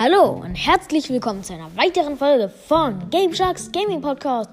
Hallo 0.00 0.30
und 0.30 0.54
herzlich 0.54 1.10
willkommen 1.10 1.42
zu 1.42 1.54
einer 1.54 1.76
weiteren 1.76 2.16
Folge 2.16 2.48
von 2.48 3.10
Game 3.10 3.34
Sharks 3.34 3.72
Gaming 3.72 4.00
Podcast. 4.00 4.48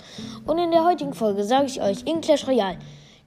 Und 0.47 0.57
in 0.57 0.71
der 0.71 0.83
heutigen 0.83 1.13
Folge 1.13 1.43
sage 1.43 1.67
ich 1.67 1.79
euch 1.79 2.01
in 2.07 2.19
Clash 2.19 2.47
Royale 2.47 2.79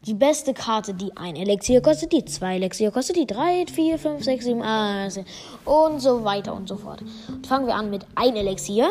die 0.04 0.14
beste 0.14 0.52
Karte, 0.52 0.94
die 0.94 1.16
ein 1.16 1.36
Elixier 1.36 1.80
kostet, 1.80 2.10
die 2.10 2.24
zwei 2.24 2.56
Elixier 2.56 2.90
kostet, 2.90 3.14
die 3.14 3.26
drei, 3.26 3.66
vier, 3.72 4.00
fünf, 4.00 4.24
sechs, 4.24 4.46
sieben, 4.46 4.64
acht 4.64 5.20
und 5.64 6.00
so 6.00 6.24
weiter 6.24 6.54
und 6.54 6.68
so 6.68 6.76
fort. 6.76 7.04
Und 7.28 7.46
fangen 7.46 7.68
wir 7.68 7.76
an 7.76 7.88
mit 7.88 8.04
ein 8.16 8.34
Elixier. 8.34 8.90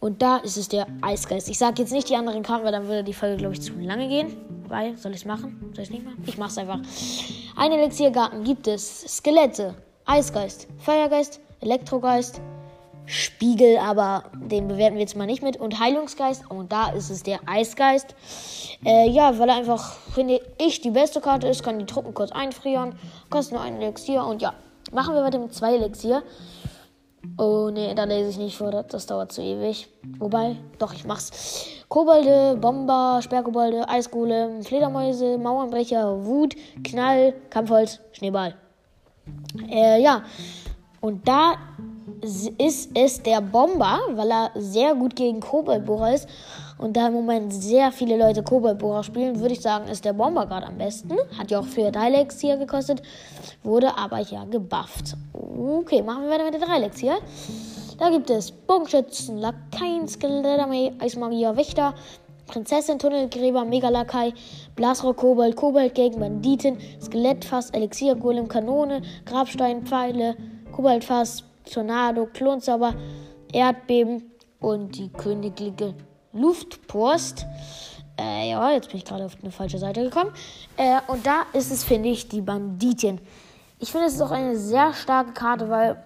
Und 0.00 0.20
da 0.20 0.38
ist 0.38 0.56
es 0.56 0.68
der 0.68 0.88
Eisgeist. 1.02 1.48
Ich 1.48 1.58
sage 1.58 1.82
jetzt 1.82 1.92
nicht 1.92 2.08
die 2.10 2.16
anderen 2.16 2.42
Karten, 2.42 2.64
weil 2.64 2.72
dann 2.72 2.88
würde 2.88 3.04
die 3.04 3.14
Folge, 3.14 3.36
glaube 3.36 3.54
ich, 3.54 3.62
zu 3.62 3.74
lange 3.74 4.08
gehen. 4.08 4.36
Weil, 4.66 4.96
soll 4.96 5.12
ich 5.12 5.18
es 5.18 5.24
machen? 5.24 5.70
Soll 5.72 5.84
ich 5.84 5.90
es 5.90 5.94
nicht 5.94 6.04
machen? 6.04 6.24
Ich 6.26 6.36
mache 6.36 6.50
es 6.50 6.58
einfach. 6.58 6.80
Ein 7.54 7.70
Elixiergarten 7.70 8.42
gibt 8.42 8.66
es 8.66 9.02
Skelette, 9.02 9.76
Eisgeist, 10.04 10.66
Feuergeist, 10.78 11.40
Elektrogeist, 11.60 12.40
Spiegel, 13.06 13.78
aber 13.78 14.24
den 14.34 14.68
bewerten 14.68 14.94
wir 14.94 15.02
jetzt 15.02 15.16
mal 15.16 15.26
nicht 15.26 15.42
mit. 15.42 15.56
Und 15.56 15.80
Heilungsgeist. 15.80 16.50
Und 16.50 16.72
da 16.72 16.90
ist 16.90 17.10
es 17.10 17.22
der 17.22 17.40
Eisgeist. 17.46 18.14
Äh, 18.84 19.08
ja, 19.08 19.38
weil 19.38 19.48
er 19.48 19.56
einfach, 19.56 19.94
finde 20.14 20.40
ich, 20.58 20.80
die 20.80 20.90
beste 20.90 21.20
Karte 21.20 21.48
ist. 21.48 21.62
Kann 21.62 21.78
die 21.78 21.86
Truppen 21.86 22.14
kurz 22.14 22.32
einfrieren. 22.32 22.98
Kostet 23.30 23.54
nur 23.54 23.62
ein 23.62 23.80
Elixier. 23.80 24.24
Und 24.24 24.42
ja, 24.42 24.54
machen 24.92 25.14
wir 25.14 25.38
mit 25.38 25.54
zwei 25.54 25.74
Elixier. 25.74 26.22
Oh 27.38 27.70
ne, 27.70 27.94
da 27.94 28.04
lese 28.04 28.30
ich 28.30 28.38
nicht 28.38 28.56
vor, 28.56 28.70
das 28.70 29.06
dauert 29.06 29.32
zu 29.32 29.42
ewig. 29.42 29.88
Wobei, 30.18 30.56
doch, 30.78 30.94
ich 30.94 31.04
mach's. 31.04 31.66
Kobolde, 31.88 32.56
Bomber, 32.60 33.20
Sperrkobolde, 33.22 33.88
Eisgolem, 33.88 34.62
Fledermäuse, 34.62 35.36
Mauernbrecher, 35.38 36.24
Wut, 36.24 36.54
Knall, 36.84 37.34
Kampfholz, 37.50 38.00
Schneeball. 38.12 38.54
Äh, 39.68 40.02
ja. 40.02 40.22
Und 41.00 41.28
da 41.28 41.54
ist 42.58 42.90
es 42.94 43.22
der 43.22 43.40
Bomber, 43.40 43.98
weil 44.12 44.30
er 44.30 44.50
sehr 44.54 44.94
gut 44.94 45.16
gegen 45.16 45.40
Koboldbohrer 45.40 46.14
ist. 46.14 46.28
Und 46.78 46.96
da 46.96 47.08
im 47.08 47.14
Moment 47.14 47.52
sehr 47.52 47.90
viele 47.90 48.18
Leute 48.18 48.42
Koboldbohrer 48.42 49.02
spielen, 49.02 49.40
würde 49.40 49.54
ich 49.54 49.60
sagen, 49.60 49.88
ist 49.88 50.04
der 50.04 50.12
Bomber 50.12 50.46
gerade 50.46 50.66
am 50.66 50.76
besten. 50.76 51.16
Hat 51.38 51.50
ja 51.50 51.60
auch 51.60 51.66
früher 51.66 51.90
Dilex 51.90 52.40
hier 52.40 52.56
gekostet, 52.56 53.02
wurde 53.62 53.96
aber 53.96 54.20
ja 54.20 54.44
gebufft. 54.44 55.16
Okay, 55.32 56.02
machen 56.02 56.24
wir 56.24 56.30
weiter 56.30 56.44
mit 56.44 56.54
der 56.54 56.60
Dreilex 56.60 56.98
hier. 56.98 57.16
Da 57.98 58.10
gibt 58.10 58.28
es 58.28 58.50
Bogenschützen, 58.50 59.38
Lakaien, 59.38 60.06
Skelettarmee, 60.06 60.92
Eismagier, 60.98 61.56
Wächter, 61.56 61.94
Prinzessin, 62.46 62.98
Tunnelgräber, 62.98 63.64
Megalakai, 63.64 64.34
Blasrock, 64.76 65.16
Kobold, 65.16 65.56
Kobold 65.56 65.94
gegen 65.94 66.20
Banditen, 66.20 66.76
Skelettfass, 67.00 67.70
Elixier, 67.70 68.14
Golem, 68.14 68.48
Kanone, 68.48 69.00
Grabstein, 69.24 69.86
Pfeile, 69.86 70.36
Koboldfass, 70.72 71.42
Tornado, 71.66 72.26
Klonzauber, 72.32 72.94
Erdbeben 73.52 74.30
und 74.60 74.96
die 74.96 75.08
königliche 75.10 75.94
Luftpost. 76.32 77.46
Äh, 78.18 78.50
ja, 78.50 78.70
jetzt 78.72 78.88
bin 78.88 78.98
ich 78.98 79.04
gerade 79.04 79.24
auf 79.24 79.36
eine 79.42 79.50
falsche 79.50 79.78
Seite 79.78 80.02
gekommen. 80.02 80.32
Äh, 80.76 81.00
und 81.08 81.26
da 81.26 81.42
ist 81.52 81.70
es, 81.70 81.84
finde 81.84 82.08
ich, 82.08 82.28
die 82.28 82.40
Banditin. 82.40 83.20
Ich 83.78 83.92
finde, 83.92 84.06
es 84.06 84.14
ist 84.14 84.22
auch 84.22 84.30
eine 84.30 84.56
sehr 84.56 84.94
starke 84.94 85.32
Karte, 85.32 85.68
weil 85.68 86.02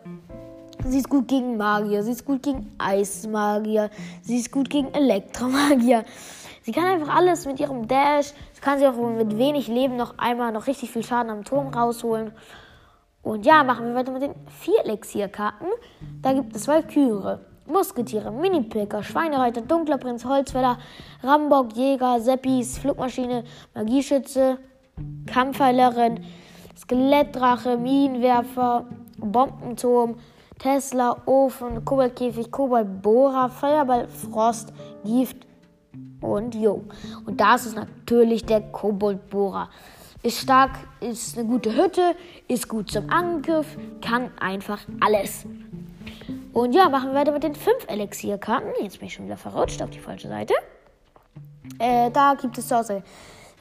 sie 0.85 0.99
ist 0.99 1.09
gut 1.09 1.29
gegen 1.29 1.57
Magier, 1.57 2.03
sie 2.03 2.13
ist 2.13 2.25
gut 2.25 2.43
gegen 2.43 2.73
Eismagier, 2.79 3.91
sie 4.23 4.39
ist 4.39 4.51
gut 4.51 4.69
gegen 4.69 4.93
Elektromagier. 4.93 6.05
Sie 6.63 6.73
kann 6.73 6.85
einfach 6.85 7.15
alles 7.15 7.47
mit 7.47 7.59
ihrem 7.61 7.89
Dash. 7.89 8.33
Sie 8.53 8.61
kann 8.61 8.79
sich 8.79 8.87
auch 8.87 8.95
mit 8.95 9.39
wenig 9.39 9.69
Leben 9.69 9.97
noch 9.97 10.19
einmal 10.19 10.53
noch 10.53 10.67
richtig 10.67 10.91
viel 10.91 11.05
Schaden 11.05 11.31
am 11.31 11.45
Turm 11.45 11.69
rausholen. 11.69 12.33
Und 13.23 13.45
ja, 13.45 13.63
machen 13.63 13.87
wir 13.87 13.95
weiter 13.95 14.13
mit 14.13 14.23
den 14.23 14.35
vier 14.47 14.85
Elixierkarten. 14.85 15.69
Da 16.23 16.33
gibt 16.33 16.57
es 16.57 16.67
Valkyrie, 16.67 17.39
Musketiere, 17.67 18.33
Mini-Picker, 18.33 19.03
Schweinereiter, 19.03 19.61
Dunkler 19.61 19.99
Prinz, 19.99 20.25
Holzfäller, 20.25 20.79
Rambock, 21.23 21.75
Jäger, 21.75 22.21
Seppis, 22.21 22.79
Flugmaschine, 22.79 23.45
Magieschütze, 23.75 24.59
Kampfheilerin, 25.27 26.25
Skelettdrache, 26.77 27.77
Minenwerfer, 27.77 28.87
Bombenturm, 29.19 30.17
Tesla, 30.59 31.17
Ofen, 31.27 31.85
Kobaltkäfig, 31.85 32.51
Kobaltbohrer, 32.51 33.49
Feuerball, 33.51 34.09
Frost, 34.09 34.73
Gift 35.05 35.47
und 36.21 36.55
Jo. 36.55 36.85
Und 37.27 37.41
das 37.41 37.67
ist 37.67 37.77
natürlich 37.77 38.45
der 38.45 38.61
Koboldbohrer. 38.61 39.69
Ist 40.23 40.41
stark, 40.41 40.73
ist 41.01 41.39
eine 41.39 41.49
gute 41.49 41.75
Hütte, 41.75 42.15
ist 42.47 42.69
gut 42.69 42.91
zum 42.91 43.09
Angriff, 43.09 43.67
kann 44.03 44.31
einfach 44.39 44.81
alles. 45.01 45.47
Und 46.53 46.75
ja, 46.75 46.91
machen 46.91 47.11
wir 47.11 47.15
weiter 47.15 47.33
mit 47.33 47.43
den 47.43 47.55
fünf 47.55 47.87
Elixierkarten. 47.87 48.71
Jetzt 48.83 48.99
bin 48.99 49.09
ich 49.09 49.15
schon 49.15 49.25
wieder 49.25 49.39
verrutscht 49.39 49.81
auf 49.81 49.91
die 49.91 49.99
falsche 49.99 50.29
Seite. 50.29 50.53
Äh, 51.79 52.11
da 52.11 52.35
gibt 52.35 52.59
es 52.59 52.69
zur 52.69 52.81
Auswahl 52.81 53.03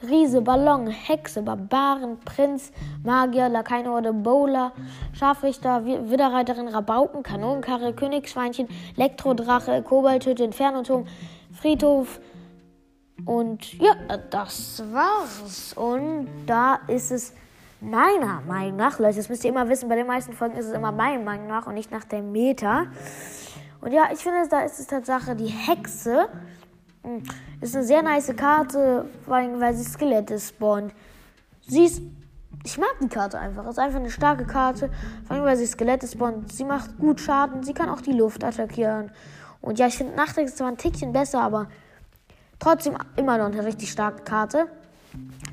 Riese, 0.02 0.40
Ballon, 0.40 0.86
Hexe, 0.86 1.42
Barbaren, 1.42 2.18
Prinz, 2.20 2.72
Magier, 3.04 3.48
Lakeinhorde, 3.48 4.12
Bowler, 4.12 4.72
Scharfrichter, 5.12 5.84
Widderreiterin, 5.84 6.68
Rabauken, 6.68 7.22
Kanonenkarre, 7.22 7.92
Königsschweinchen, 7.92 8.68
Elektrodrache, 8.96 9.82
Kobalthütte, 9.82 10.44
Infernoturm, 10.44 11.06
Friedhof, 11.52 12.20
und 13.24 13.78
ja, 13.78 13.94
das 14.30 14.82
war's. 14.92 15.72
Und 15.74 16.28
da 16.46 16.80
ist 16.86 17.10
es 17.10 17.32
meiner 17.80 18.40
Meinung 18.46 18.76
nach, 18.76 18.98
Leute, 18.98 19.16
das 19.16 19.28
müsst 19.28 19.44
ihr 19.44 19.50
immer 19.50 19.68
wissen, 19.68 19.88
bei 19.88 19.96
den 19.96 20.06
meisten 20.06 20.32
Folgen 20.32 20.56
ist 20.56 20.66
es 20.66 20.72
immer 20.72 20.92
meiner 20.92 21.22
Meinung 21.22 21.46
nach 21.46 21.66
und 21.66 21.74
nicht 21.74 21.90
nach 21.90 22.04
der 22.04 22.22
Meta. 22.22 22.86
Und 23.80 23.92
ja, 23.92 24.10
ich 24.12 24.18
finde, 24.18 24.46
da 24.48 24.60
ist 24.60 24.78
es 24.78 24.86
Tatsache 24.86 25.34
die 25.34 25.46
Hexe. 25.46 26.28
Hm, 27.02 27.22
ist 27.60 27.74
eine 27.74 27.84
sehr 27.84 28.02
nice 28.02 28.34
Karte, 28.36 29.06
vor 29.24 29.36
allem, 29.36 29.58
weil 29.60 29.74
sie 29.74 29.84
Skelette 29.84 30.38
spawnt. 30.38 30.92
Sie 31.66 31.84
ist. 31.84 32.02
Ich 32.62 32.76
mag 32.76 32.94
die 33.00 33.08
Karte 33.08 33.38
einfach. 33.38 33.66
Ist 33.66 33.78
einfach 33.78 34.00
eine 34.00 34.10
starke 34.10 34.44
Karte. 34.44 34.90
Vor 35.26 35.36
allem, 35.36 35.46
weil 35.46 35.56
sie 35.56 35.66
Skelette 35.66 36.06
spawnt. 36.06 36.52
Sie 36.52 36.64
macht 36.64 36.98
gut 36.98 37.20
Schaden. 37.20 37.62
Sie 37.62 37.72
kann 37.72 37.88
auch 37.88 38.02
die 38.02 38.12
Luft 38.12 38.44
attackieren. 38.44 39.10
Und 39.62 39.78
ja, 39.78 39.86
ich 39.86 39.96
finde 39.96 40.14
Nachtex 40.14 40.56
zwar 40.56 40.68
ein 40.68 40.76
Tickchen 40.76 41.12
besser, 41.12 41.40
aber 41.40 41.68
Trotzdem 42.60 42.94
immer 43.16 43.38
noch 43.38 43.46
eine 43.46 43.64
richtig 43.64 43.90
starke 43.90 44.22
Karte. 44.22 44.66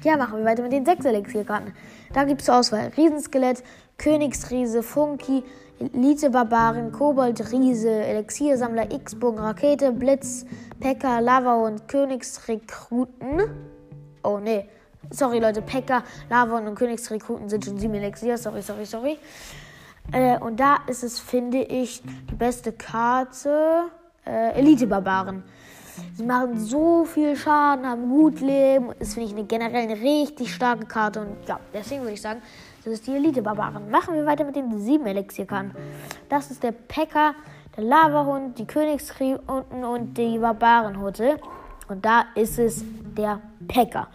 Ja, 0.03 0.17
machen 0.17 0.39
wir 0.39 0.45
weiter 0.45 0.61
mit 0.61 0.73
den 0.73 0.85
6 0.85 1.05
Elixierkarten. 1.05 1.73
Da 2.13 2.25
gibt 2.25 2.41
es 2.41 2.49
Auswahl 2.49 2.91
Riesenskelett, 2.95 3.63
Königsriese, 3.97 4.83
Funky, 4.83 5.43
Elite-Barbaren, 5.79 6.91
Kobold-Riese, 6.91 7.89
Elixiersammler, 7.89 8.91
X-Bogen, 8.91 9.39
Rakete, 9.39 9.91
Blitz, 9.91 10.45
Pekka, 10.79 11.19
Lava 11.19 11.55
und 11.55 11.87
Königsrekruten. 11.87 13.49
Oh, 14.23 14.39
nee. 14.39 14.67
Sorry, 15.09 15.39
Leute. 15.39 15.61
Pekka, 15.61 16.03
Lava 16.29 16.57
und 16.57 16.75
Königsrekruten 16.75 17.47
sind 17.47 17.63
schon 17.63 17.79
7 17.79 17.93
Elixier. 17.93 18.37
Sorry, 18.37 18.61
sorry, 18.61 18.85
sorry. 18.85 19.17
Äh, 20.11 20.37
und 20.39 20.59
da 20.59 20.77
ist 20.87 21.03
es, 21.03 21.19
finde 21.19 21.59
ich, 21.59 22.01
die 22.29 22.35
beste 22.35 22.73
Karte. 22.73 23.85
Äh, 24.25 24.59
Elite-Barbaren. 24.59 25.43
Sie 26.15 26.23
machen 26.23 26.59
so 26.59 27.05
viel 27.05 27.35
Schaden, 27.35 27.85
haben 27.85 28.09
gut 28.09 28.39
Leben. 28.41 28.89
Das 28.99 29.13
finde 29.13 29.29
ich 29.29 29.35
eine 29.35 29.45
generell 29.45 29.83
eine 29.83 30.01
richtig 30.01 30.53
starke 30.53 30.85
Karte. 30.85 31.21
Und 31.21 31.47
ja, 31.47 31.59
deswegen 31.73 32.01
würde 32.01 32.13
ich 32.13 32.21
sagen, 32.21 32.41
das 32.83 32.93
ist 32.93 33.07
die 33.07 33.15
Elite-Barbaren. 33.15 33.89
Machen 33.89 34.15
wir 34.15 34.25
weiter 34.25 34.45
mit 34.45 34.55
den 34.55 34.79
sieben 34.79 35.05
Elixierkarten. 35.05 35.71
Das 36.29 36.51
ist 36.51 36.63
der 36.63 36.71
Pekka, 36.71 37.35
der 37.75 37.83
Lavahund, 37.83 38.57
die 38.57 38.65
Königskriegen 38.65 39.39
und 39.39 40.17
die 40.17 40.37
Barbarenhutte. 40.37 41.37
Und 41.89 42.05
da 42.05 42.25
ist 42.35 42.59
es 42.59 42.83
der 43.17 43.41
Pekka. 43.67 44.07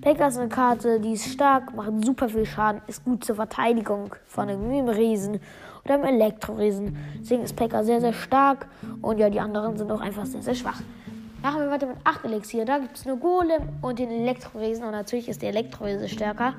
Pekka 0.00 0.28
ist 0.28 0.38
eine 0.38 0.48
Karte, 0.48 1.00
die 1.00 1.12
ist 1.12 1.26
stark, 1.32 1.74
macht 1.74 2.04
super 2.04 2.28
viel 2.28 2.46
Schaden, 2.46 2.82
ist 2.86 3.04
gut 3.04 3.24
zur 3.24 3.36
Verteidigung 3.36 4.14
von 4.26 4.48
einem 4.48 4.88
Riesen 4.88 5.40
oder 5.84 5.94
einem 5.94 6.04
Elektroriesen. 6.04 6.96
Deswegen 7.20 7.42
ist 7.42 7.56
Pekka 7.56 7.82
sehr, 7.82 8.00
sehr 8.00 8.12
stark 8.12 8.66
und 9.02 9.18
ja, 9.18 9.30
die 9.30 9.40
anderen 9.40 9.76
sind 9.76 9.90
auch 9.90 10.00
einfach 10.00 10.26
sehr, 10.26 10.42
sehr 10.42 10.54
schwach. 10.54 10.80
Machen 11.42 11.60
wir 11.60 11.70
weiter 11.70 11.86
mit 11.86 11.98
8 12.04 12.24
Elixier. 12.24 12.64
Da 12.64 12.78
gibt 12.78 12.96
es 12.96 13.04
nur 13.04 13.16
Golem 13.16 13.62
und 13.80 13.98
den 13.98 14.10
Elektrowesen. 14.10 14.84
Und 14.84 14.92
natürlich 14.92 15.28
ist 15.28 15.40
der 15.42 15.50
Elektrowese 15.50 16.08
stärker, 16.08 16.54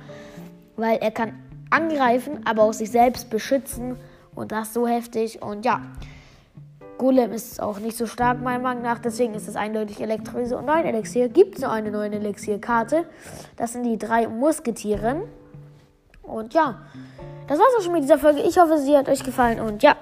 weil 0.78 0.98
er 1.00 1.12
kann 1.12 1.38
angreifen, 1.70 2.42
aber 2.46 2.64
auch 2.64 2.74
sich 2.74 2.90
selbst 2.90 3.30
beschützen. 3.30 3.98
Und 4.36 4.54
das 4.54 4.74
so 4.74 4.88
heftig. 4.88 5.42
Und 5.42 5.66
ja, 5.66 5.82
Golem 6.98 7.34
ist 7.34 7.62
auch 7.62 7.80
nicht 7.80 7.98
so 7.98 8.06
stark, 8.06 8.42
meiner 8.42 8.64
Meinung 8.64 8.84
nach. 8.84 9.00
Deswegen 9.00 9.34
ist 9.34 9.50
es 9.50 9.58
eindeutig 9.58 10.00
Elektrowese. 10.00 10.58
Und 10.58 10.66
9 10.66 10.86
Elixier 10.86 11.28
gibt 11.28 11.56
es 11.56 11.62
nur 11.62 11.72
eine 11.72 11.92
neue 11.92 12.12
Elixierkarte. 12.12 13.06
Das 13.58 13.74
sind 13.74 13.84
die 13.84 13.98
drei 13.98 14.28
Musketieren. 14.28 15.24
Und 16.24 16.54
ja, 16.54 16.80
das 17.48 17.60
war's 17.60 17.76
auch 17.78 17.84
schon 17.84 17.94
mit 17.94 18.04
dieser 18.04 18.20
Folge. 18.20 18.42
Ich 18.42 18.58
hoffe, 18.58 18.78
sie 18.78 18.96
hat 18.96 19.10
euch 19.10 19.24
gefallen. 19.24 19.60
Und 19.60 19.84
ja, 19.84 19.96